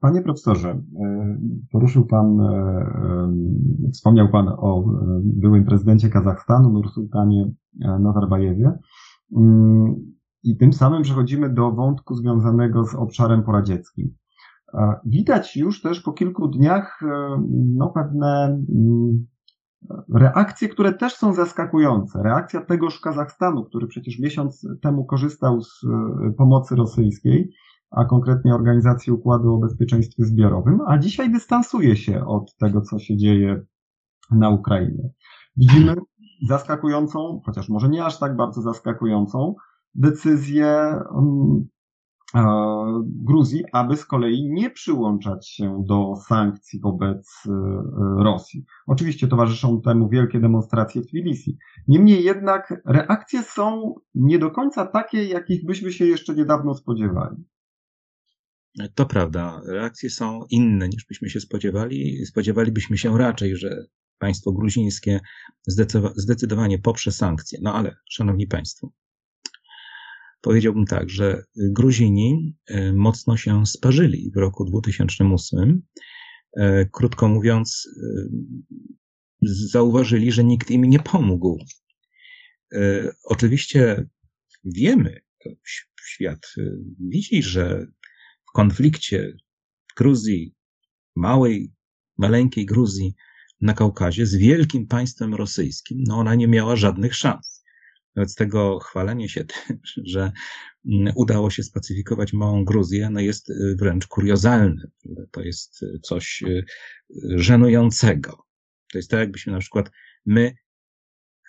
[0.00, 0.82] Panie profesorze,
[1.72, 2.38] poruszył Pan,
[3.92, 4.84] wspomniał Pan o
[5.22, 7.50] byłym prezydencie Kazachstanu, Nursultanie
[8.00, 8.72] Nazarbajewie.
[10.46, 14.14] I tym samym przechodzimy do wątku związanego z obszarem poradzieckim.
[15.04, 17.42] Widać już też po kilku dniach e,
[17.76, 19.26] no, pewne mm,
[20.14, 22.22] reakcje, które też są zaskakujące.
[22.22, 27.50] Reakcja tegoż Kazachstanu, który przecież miesiąc temu korzystał z e, pomocy rosyjskiej,
[27.90, 33.16] a konkretnie Organizacji Układu o Bezpieczeństwie Zbiorowym, a dzisiaj dystansuje się od tego, co się
[33.16, 33.62] dzieje
[34.30, 35.10] na Ukrainie.
[35.56, 35.94] Widzimy
[36.48, 39.54] zaskakującą, chociaż może nie aż tak bardzo zaskakującą,
[39.96, 41.66] decyzję um,
[43.04, 47.50] Gruzji, aby z kolei nie przyłączać się do sankcji wobec e,
[48.24, 48.64] Rosji.
[48.86, 51.58] Oczywiście towarzyszą temu wielkie demonstracje w Tbilisi.
[51.88, 57.44] Niemniej jednak reakcje są nie do końca takie, jakich byśmy się jeszcze niedawno spodziewali.
[58.94, 59.60] To prawda.
[59.66, 62.26] Reakcje są inne niż byśmy się spodziewali.
[62.26, 63.86] Spodziewalibyśmy się raczej, że
[64.18, 65.20] państwo gruzińskie
[66.16, 67.58] zdecydowanie poprze sankcje.
[67.62, 68.92] No ale, szanowni państwo,
[70.46, 75.82] powiedziałbym tak, że Gruzini e, mocno się sparzyli w roku 2008.
[76.56, 81.58] E, krótko mówiąc, e, zauważyli, że nikt im nie pomógł.
[83.24, 84.06] Oczywiście
[84.64, 85.20] wiemy,
[86.06, 86.54] świat
[87.00, 87.86] widzi, że
[88.48, 89.32] w konflikcie
[89.96, 90.54] Gruzji,
[91.16, 91.72] małej,
[92.18, 93.14] maleńkiej Gruzji
[93.60, 97.55] na Kaukazie z wielkim państwem rosyjskim, no ona nie miała żadnych szans.
[98.16, 100.32] Wobec tego chwalenie się tym, że
[100.86, 104.90] mm, udało się spacyfikować małą Gruzję, no jest y, wręcz kuriozalne.
[105.30, 106.64] To jest y, coś y,
[107.36, 108.46] żenującego.
[108.92, 109.90] To jest tak, jakbyśmy na przykład
[110.26, 110.54] my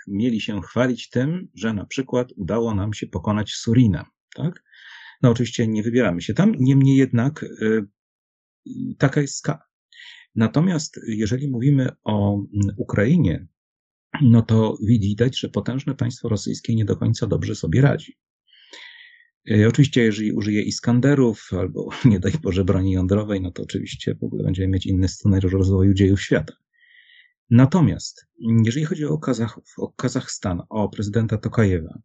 [0.07, 4.63] mieli się chwalić tym, że na przykład udało nam się pokonać Surinam, tak?
[5.21, 7.45] No oczywiście nie wybieramy się tam, niemniej jednak
[8.97, 9.63] taka jest skala.
[10.35, 13.47] Natomiast jeżeli mówimy o mm, Ukrainie,
[14.21, 18.17] no to widać, że potężne państwo rosyjskie nie do końca dobrze sobie radzi.
[19.51, 24.23] E, oczywiście, jeżeli użyje Iskanderów albo nie daj Boże broni jądrowej, no to oczywiście w
[24.23, 26.53] ogóle będziemy mieć inny scenariusz rozwoju dziejów świata.
[27.49, 28.27] Natomiast
[28.63, 31.99] jeżeli chodzi o Kazachów, o Kazachstan, o prezydenta Tokajewa,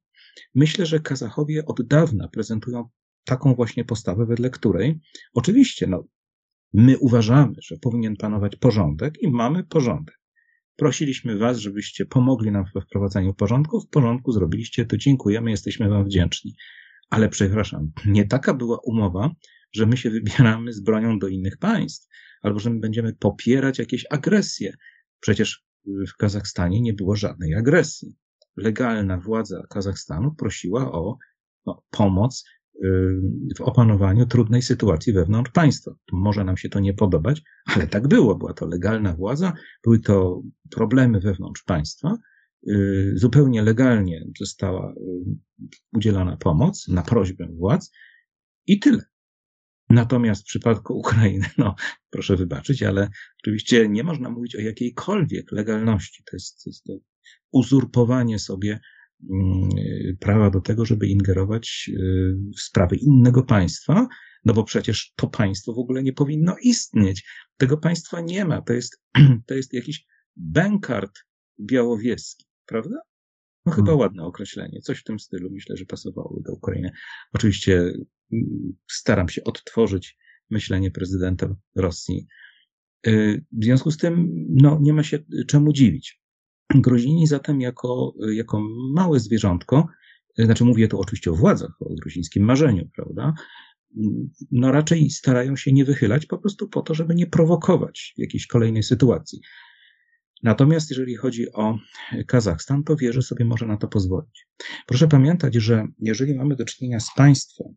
[0.54, 2.88] myślę, że Kazachowie od dawna prezentują
[3.24, 5.00] taką właśnie postawę, wedle której
[5.34, 6.04] oczywiście no,
[6.72, 10.21] my uważamy, że powinien panować porządek i mamy porządek.
[10.76, 13.80] Prosiliśmy Was, żebyście pomogli nam we wprowadzaniu porządku.
[13.80, 16.54] W porządku zrobiliście to, dziękujemy, jesteśmy Wam wdzięczni.
[17.10, 19.30] Ale przepraszam, nie taka była umowa,
[19.72, 22.08] że my się wybieramy z bronią do innych państw,
[22.42, 24.76] albo że my będziemy popierać jakieś agresje.
[25.20, 28.16] Przecież w Kazachstanie nie było żadnej agresji.
[28.56, 31.16] Legalna władza Kazachstanu prosiła o
[31.66, 32.44] no, pomoc
[33.56, 35.94] w opanowaniu trudnej sytuacji wewnątrz państwa.
[36.12, 38.34] Może nam się to nie podobać, ale tak było.
[38.34, 39.52] Była to legalna władza,
[39.84, 42.18] były to problemy wewnątrz państwa.
[42.68, 44.94] Y, zupełnie legalnie została y,
[45.92, 47.92] udzielana pomoc na prośbę władz
[48.66, 49.04] i tyle.
[49.90, 51.74] Natomiast w przypadku Ukrainy, no
[52.10, 53.08] proszę wybaczyć, ale
[53.42, 56.22] oczywiście nie można mówić o jakiejkolwiek legalności.
[56.30, 56.92] To jest, to jest to
[57.52, 58.80] uzurpowanie sobie
[60.20, 64.08] prawa do tego, żeby ingerować y, w sprawy innego państwa,
[64.44, 67.24] no bo przecież to państwo w ogóle nie powinno istnieć.
[67.56, 68.62] Tego państwa nie ma.
[68.62, 69.02] To jest,
[69.46, 70.04] to jest jakiś
[70.36, 71.12] bankart
[71.60, 72.96] białowieski, prawda?
[73.66, 74.00] No chyba hmm.
[74.00, 74.80] ładne określenie.
[74.80, 76.90] Coś w tym stylu myślę, że pasowałoby do Ukrainy.
[77.32, 77.78] Oczywiście
[78.32, 80.18] mm, staram się odtworzyć
[80.50, 82.26] myślenie prezydenta Rosji.
[83.06, 86.21] Y, w związku z tym, no, nie ma się czemu dziwić.
[86.74, 88.60] Gruzini zatem jako, jako
[88.94, 89.88] małe zwierzątko,
[90.38, 93.34] y, znaczy mówię tu oczywiście o władzach, o gruzińskim marzeniu, prawda?
[94.50, 98.82] No raczej starają się nie wychylać po prostu po to, żeby nie prowokować jakiejś kolejnej
[98.82, 99.40] sytuacji.
[100.42, 101.78] Natomiast jeżeli chodzi o
[102.26, 104.46] Kazachstan, to wie, że sobie może na to pozwolić.
[104.86, 107.74] Proszę pamiętać, że jeżeli mamy do czynienia z państwem,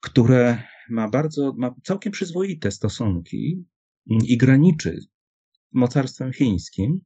[0.00, 3.64] które ma bardzo, ma całkiem przyzwoite stosunki
[4.06, 4.98] i graniczy
[5.72, 7.00] mocarstwem chińskim,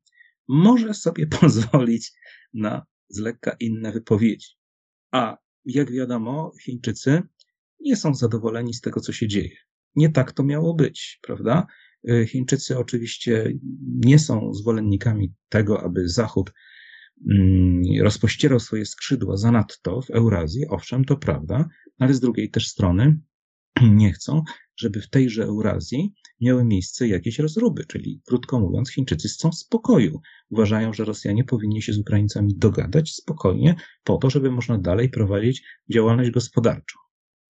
[0.48, 2.12] może sobie pozwolić
[2.54, 4.48] na z lekka inne wypowiedzi.
[5.10, 7.22] A jak wiadomo, Chińczycy
[7.80, 9.56] nie są zadowoleni z tego, co się dzieje.
[9.96, 11.66] Nie tak to miało być, prawda?
[12.08, 13.52] Y, Chińczycy oczywiście
[13.86, 16.52] nie są zwolennikami tego, aby Zachód
[17.30, 20.68] mm, rozpościerał swoje skrzydła zanadto w Eurazji.
[20.68, 23.20] Owszem, to prawda, ale z drugiej też strony
[24.00, 24.42] nie chcą,
[24.76, 30.20] żeby w tejże Eurazji miały miejsce jakieś rozruby, czyli krótko mówiąc, Chińczycy chcą spokoju.
[30.50, 35.62] Uważają, że Rosjanie powinni się z Ukraińcami dogadać spokojnie, po to, żeby można dalej prowadzić
[35.92, 36.98] działalność gospodarczą.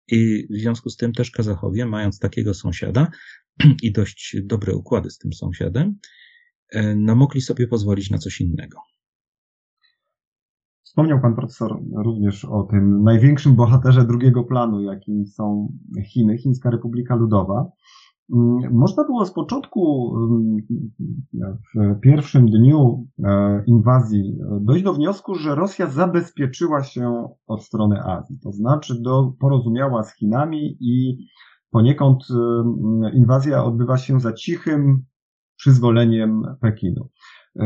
[0.08, 3.12] I w związku z tym też Kazachowie, mając takiego sąsiada
[3.84, 6.00] i dość dobre układy z tym sąsiadem,
[6.70, 8.80] e, no mogli sobie pozwolić na coś innego.
[10.96, 15.74] Wspomniał pan profesor również o tym największym bohaterze drugiego planu, jakim są
[16.06, 17.72] Chiny, Chińska Republika Ludowa.
[18.34, 20.58] Mm, można było z początku, mm,
[21.76, 28.40] w pierwszym dniu e, inwazji, dojść do wniosku, że Rosja zabezpieczyła się od strony Azji,
[28.40, 31.28] to znaczy do, porozumiała z Chinami i
[31.72, 35.06] poniekąd mm, inwazja odbywa się za cichym
[35.58, 37.10] przyzwoleniem Pekinu.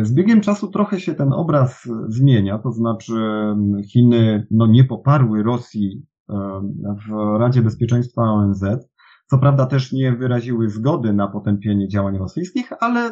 [0.02, 3.14] Z biegiem czasu trochę się ten obraz zmienia, to znaczy
[3.92, 6.06] Chiny no, nie poparły Rosji
[7.08, 8.64] w Radzie Bezpieczeństwa ONZ,
[9.26, 13.12] co prawda też nie wyraziły zgody na potępienie działań rosyjskich, ale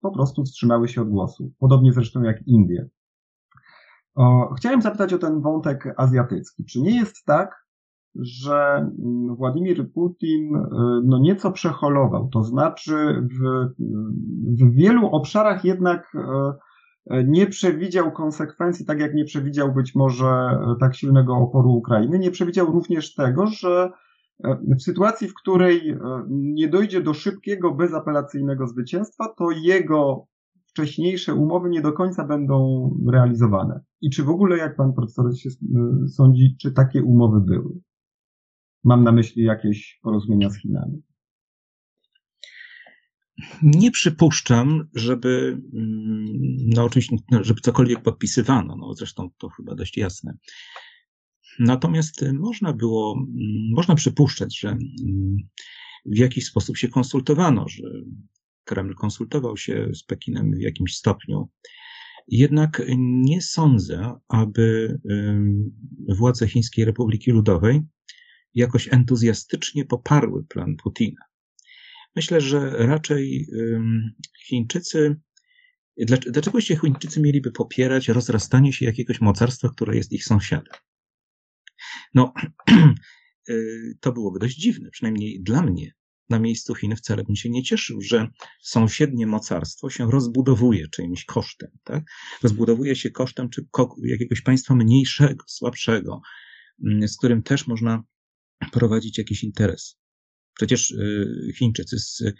[0.00, 1.52] po prostu wstrzymały się od głosu.
[1.58, 2.88] Podobnie zresztą jak Indie.
[4.56, 6.64] Chciałem zapytać o ten wątek azjatycki.
[6.64, 7.66] Czy nie jest tak,
[8.14, 8.90] że
[9.36, 10.60] Władimir Putin y,
[11.04, 13.66] no nieco przeholował, to znaczy w,
[14.62, 20.58] w wielu obszarach jednak y, y, nie przewidział konsekwencji, tak jak nie przewidział być może
[20.80, 23.90] tak silnego oporu Ukrainy, nie przewidział również tego, że
[24.78, 25.98] w sytuacji, w której
[26.28, 30.26] nie dojdzie do szybkiego, bezapelacyjnego zwycięstwa, to jego
[30.66, 33.80] wcześniejsze umowy nie do końca będą realizowane.
[34.00, 35.50] I czy w ogóle, jak pan profesor się
[36.08, 37.80] sądzi, czy takie umowy były?
[38.84, 41.02] Mam na myśli jakieś porozumienia z Chinami.
[43.62, 46.26] Nie przypuszczam, żeby, mm,
[46.66, 50.36] no oczywiście, żeby cokolwiek podpisywano, no zresztą to chyba dość jasne.
[51.58, 53.26] Natomiast można było,
[53.70, 54.76] można przypuszczać, że
[56.06, 57.82] w jakiś sposób się konsultowano, że
[58.64, 61.48] Kreml konsultował się z Pekinem w jakimś stopniu.
[62.28, 64.98] Jednak nie sądzę, aby
[66.08, 67.82] władze Chińskiej Republiki Ludowej
[68.54, 71.20] jakoś entuzjastycznie poparły plan Putina.
[72.16, 73.46] Myślę, że raczej
[74.46, 75.16] Chińczycy
[76.06, 80.74] Dlaczego się Chińczycy mieliby popierać rozrastanie się jakiegoś mocarstwa, które jest ich sąsiadem?
[82.14, 82.32] No,
[84.00, 85.92] to byłoby dość dziwne, przynajmniej dla mnie.
[86.28, 88.28] Na miejscu Chin wcale bym się nie cieszył, że
[88.62, 91.70] sąsiednie mocarstwo się rozbudowuje czyimś kosztem.
[91.84, 92.04] Tak?
[92.42, 93.66] Rozbudowuje się kosztem czy
[94.02, 96.20] jakiegoś państwa mniejszego, słabszego,
[96.84, 98.02] mm, z którym też można
[98.72, 99.98] prowadzić jakiś interes.
[100.54, 102.34] Przecież y, Chińczycy z, y,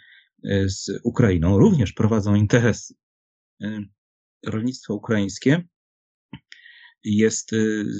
[0.69, 2.93] z Ukrainą również prowadzą interesy.
[3.63, 3.85] Y,
[4.45, 5.63] rolnictwo ukraińskie
[7.03, 7.51] jest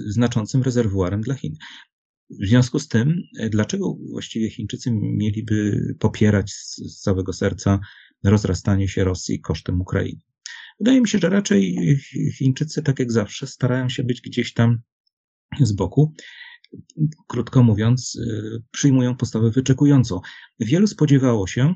[0.08, 1.54] znaczącym rezerwuarem dla Chin.
[2.30, 7.80] W związku z tym, dlaczego właściwie Chińczycy mieliby popierać z całego serca
[8.24, 10.22] rozrastanie się Rosji kosztem Ukrainy?
[10.80, 11.78] Wydaje mi się, że raczej
[12.38, 14.82] Chińczycy, tak jak zawsze, starają się być gdzieś tam
[15.62, 16.14] z boku
[17.28, 20.20] krótko mówiąc, y, przyjmują postawę wyczekującą.
[20.60, 21.76] Wielu spodziewało się,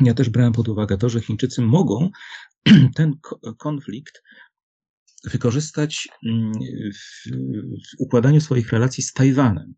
[0.00, 2.10] ja też brałem pod uwagę to, że Chińczycy mogą
[2.96, 3.12] ten
[3.58, 4.22] konflikt
[5.24, 6.52] wykorzystać mm,
[6.94, 7.30] w,
[7.90, 9.74] w układaniu swoich relacji z Tajwanem.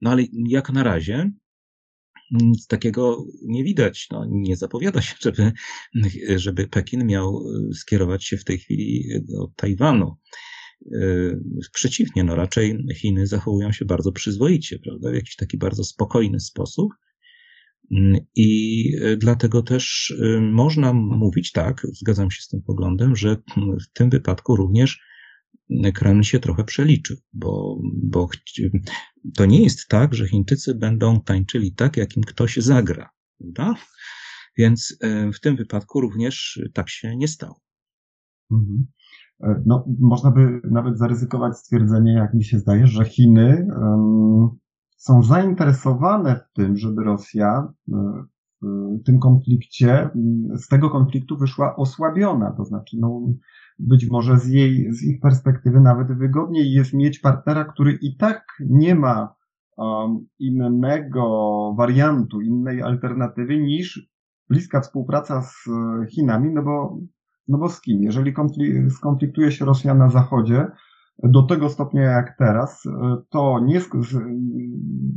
[0.00, 1.30] No ale jak na razie
[2.30, 4.06] nic takiego nie widać.
[4.10, 5.52] No, nie zapowiada się, żeby,
[6.36, 7.44] żeby Pekin miał
[7.74, 10.16] skierować się w tej chwili do Tajwanu.
[10.80, 11.40] Yy,
[11.72, 16.92] przeciwnie, no raczej Chiny zachowują się bardzo przyzwoicie, prawda, w jakiś taki bardzo spokojny sposób.
[17.92, 23.92] Mm, I yy, dlatego też można mówić tak, zgadzam się z tym poglądem, że w
[23.92, 25.00] tym wypadku również
[25.94, 28.28] Kreml się trochę przeliczył, bo, bo
[29.36, 33.74] to nie jest tak, że Chińczycy będą tańczyli tak, jak im ktoś zagra, prawda?
[34.58, 34.98] Więc
[35.34, 37.60] w tym wypadku również tak się nie stało.
[38.52, 38.86] Mhm.
[39.42, 43.66] E, no, można by nawet zaryzykować stwierdzenie, jak mi się zdaje, że Chiny
[44.96, 48.24] są zainteresowane w tym, żeby Rosja e,
[48.62, 50.10] w tym konflikcie,
[50.54, 52.52] z tego konfliktu wyszła osłabiona.
[52.52, 53.20] To znaczy, no,
[53.78, 58.44] być może z jej, z ich perspektywy nawet wygodniej jest mieć partnera, który i tak
[58.60, 59.34] nie ma
[60.38, 64.10] innego wariantu, innej alternatywy niż
[64.48, 65.68] bliska współpraca z
[66.10, 66.98] Chinami, no bo
[67.48, 68.02] no bo z kim?
[68.02, 68.34] Jeżeli
[68.90, 70.66] skonfliktuje się Rosja na Zachodzie,
[71.22, 72.82] do tego stopnia jak teraz,
[73.30, 73.80] to nie,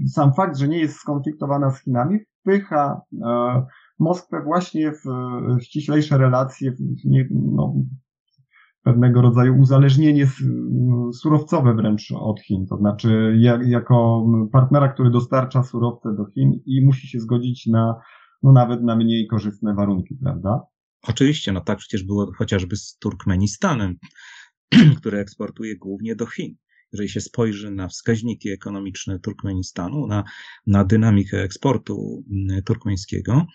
[0.08, 3.66] sam fakt, że nie jest skonfliktowana z Chinami, wpycha e,
[4.00, 5.04] Moskwę właśnie w
[5.62, 6.76] ściślejsze relacje, w
[7.32, 7.76] no,
[8.84, 10.28] pewnego rodzaju uzależnienie
[11.14, 12.66] surowcowe wręcz od Chin.
[12.66, 17.96] To znaczy, jako partnera, który dostarcza surowce do Chin i musi się zgodzić na,
[18.44, 20.62] no nawet na mniej korzystne warunki, prawda?
[21.04, 23.98] Oczywiście, no tak przecież było chociażby z Turkmenistanem,
[25.00, 26.56] który eksportuje głównie do Chin.
[26.94, 30.24] Jeżeli się spojrzy na wskaźniki ekonomiczne Turkmenistanu, na,
[30.68, 33.46] na dynamikę eksportu mm, turkmeńskiego,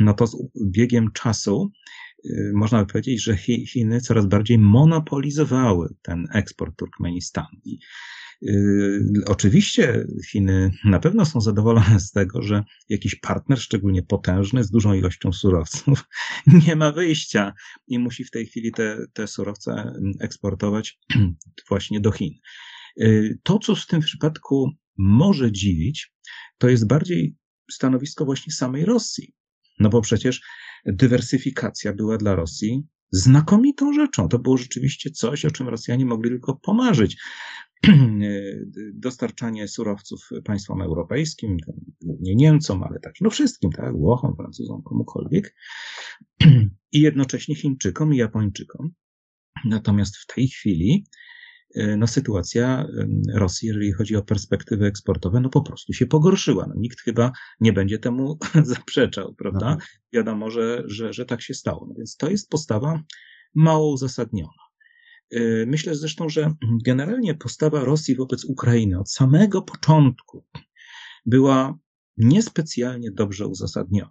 [0.00, 0.36] no to z
[0.66, 1.70] biegiem czasu
[2.24, 7.48] y, można by powiedzieć, że Chiny coraz bardziej monopolizowały ten eksport Turkmenistanu.
[9.26, 14.94] Oczywiście Chiny na pewno są zadowolone z tego, że jakiś partner, szczególnie potężny, z dużą
[14.94, 16.04] ilością surowców,
[16.66, 17.52] nie ma wyjścia
[17.86, 20.98] i musi w tej chwili te, te surowce eksportować
[21.68, 22.34] właśnie do Chin.
[22.96, 26.12] Yy, to, co w tym przypadku może dziwić,
[26.58, 27.36] to jest bardziej
[27.70, 29.34] stanowisko właśnie samej Rosji.
[29.78, 30.42] No bo przecież
[30.86, 34.28] dywersyfikacja była dla Rosji znakomitą rzeczą.
[34.28, 37.16] To było rzeczywiście coś, o czym Rosjanie mogli tylko pomarzyć.
[38.94, 41.56] Dostarczanie surowców państwom europejskim,
[42.02, 45.54] nie Niemcom, ale tak, no wszystkim, tak, Włochom, Francuzom, komukolwiek,
[46.92, 48.90] i jednocześnie Chińczykom i Japończykom.
[49.64, 51.06] Natomiast w tej chwili
[51.74, 52.86] e, no, sytuacja
[53.34, 56.66] Rosji, jeżeli chodzi o perspektywy eksportowe, no po prostu się pogorszyła.
[56.68, 59.70] No, nikt chyba nie będzie temu zaprzeczał, prawda?
[59.70, 59.76] No.
[60.12, 61.86] Wiadomo, że, że, że tak się stało.
[61.88, 63.02] No, więc to jest postawa
[63.54, 64.69] mało uzasadniona.
[65.34, 66.52] Y, myślę zresztą, że
[66.84, 70.46] generalnie postawa Rosji wobec Ukrainy od samego początku
[71.26, 71.78] była
[72.16, 74.10] niespecjalnie dobrze uzasadniona.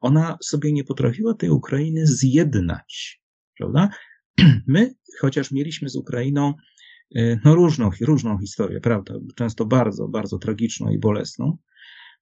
[0.00, 3.22] Ona sobie nie potrafiła tej Ukrainy zjednać,
[3.58, 3.90] prawda?
[4.66, 6.54] My, chociaż mieliśmy z Ukrainą
[7.16, 9.14] y, no różną, różną historię, prawda?
[9.34, 11.58] Często bardzo, bardzo tragiczną i bolesną,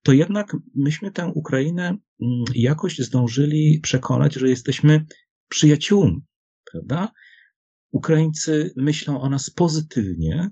[0.03, 5.07] to jednak myśmy tę Ukrainę mm, jakoś zdążyli przekonać, że jesteśmy
[5.49, 6.21] przyjaciółmi,
[6.73, 7.13] prawda?
[7.91, 10.51] Ukraińcy myślą o nas pozytywnie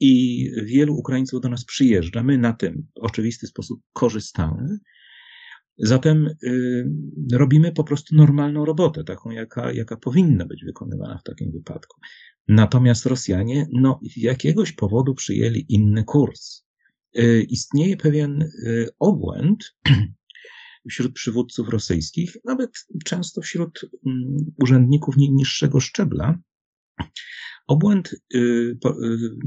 [0.00, 2.22] i wielu Ukraińców do nas przyjeżdża.
[2.22, 4.78] My na tym w oczywisty sposób korzystamy.
[5.78, 6.90] Zatem y,
[7.32, 12.00] robimy po prostu normalną robotę, taką, jaka, jaka powinna być wykonywana w takim wypadku.
[12.48, 16.64] Natomiast Rosjanie, no, z jakiegoś powodu przyjęli inny kurs.
[17.18, 19.74] Y, istnieje pewien y, obłęd
[20.90, 22.70] wśród przywódców rosyjskich, nawet
[23.04, 26.38] często wśród mm, urzędników niższego szczebla,
[27.66, 28.78] Obłęd y,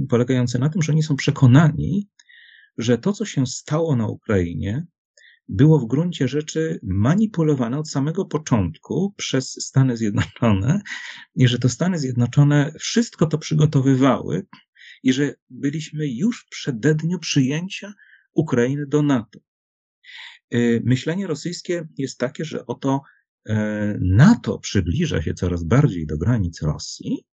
[0.10, 2.10] polegający na tym, że oni są przekonani,
[2.78, 4.86] że to, co się stało na Ukrainie,
[5.48, 10.82] było w gruncie rzeczy manipulowane od samego początku przez Stany Zjednoczone
[11.36, 14.46] i że to Stany Zjednoczone wszystko to przygotowywały
[15.04, 17.94] i że byliśmy już w przededniu przyjęcia
[18.34, 19.40] Ukrainy do NATO.
[20.54, 23.02] Y, myślenie rosyjskie jest takie, że oto
[23.50, 27.26] e, NATO przybliża się coraz bardziej do granic Rosji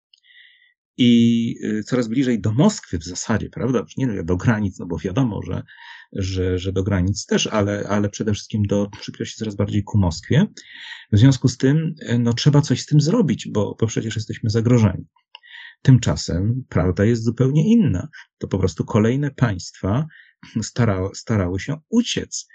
[0.99, 3.85] i y, coraz bliżej do Moskwy w zasadzie, prawda?
[3.97, 5.63] Nie do granic, no bo wiadomo, że,
[6.13, 9.99] że, że do granic też, ale, ale przede wszystkim do, przybliża się coraz bardziej ku
[9.99, 10.47] Moskwie.
[11.13, 14.51] W związku z tym, e, no trzeba coś z tym zrobić, bo, bo przecież jesteśmy
[14.51, 15.07] zagrożeni.
[15.83, 18.09] Tymczasem prawda jest zupełnie inna.
[18.39, 20.07] To po prostu kolejne państwa
[21.15, 22.49] starały się uciec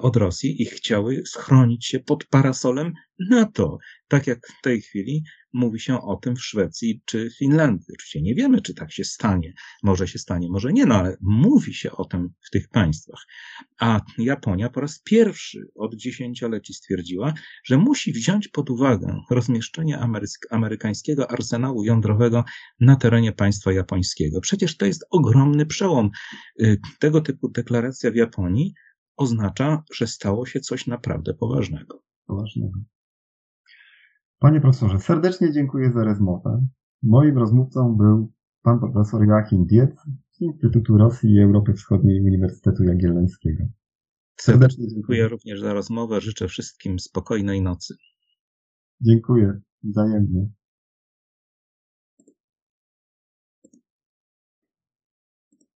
[0.00, 2.92] od Rosji i chciały schronić się pod parasolem
[3.30, 3.78] NATO.
[4.08, 7.86] Tak jak w tej chwili mówi się o tym w Szwecji czy Finlandii.
[7.94, 9.52] Oczywiście nie wiemy, czy tak się stanie.
[9.82, 13.20] Może się stanie, może nie, no ale mówi się o tym w tych państwach.
[13.80, 19.98] A Japonia po raz pierwszy od dziesięcioleci stwierdziła, że musi wziąć pod uwagę rozmieszczenie
[20.50, 22.44] amerykańskiego arsenału jądrowego
[22.80, 24.40] na terenie państwa japońskiego.
[24.40, 26.10] Przecież to jest ogromny przełom.
[26.62, 28.74] Y, tego typu deklaracja w Japonii
[29.16, 32.02] oznacza, że stało się coś naprawdę poważnego.
[32.26, 32.80] Poważnego.
[34.38, 36.66] Panie profesorze, serdecznie dziękuję za rozmowę.
[37.02, 39.96] Moim rozmówcą był pan profesor Joachim Dietz
[40.30, 43.64] z Instytutu Rosji i Europy Wschodniej Uniwersytetu Jagiellońskiego.
[44.40, 46.20] Serdecznie dziękuję również za rozmowę.
[46.20, 47.94] Życzę wszystkim spokojnej nocy.
[49.00, 49.60] Dziękuję.
[49.82, 50.48] Wzajemnie.